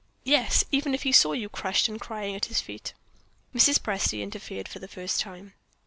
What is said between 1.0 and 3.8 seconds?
he saw you crushed and crying at his feet." Mrs.